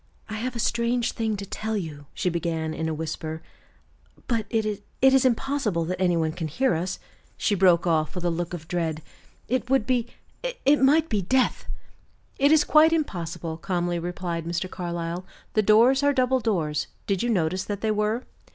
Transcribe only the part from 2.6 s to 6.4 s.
in a whisper, "but it is impossible that any one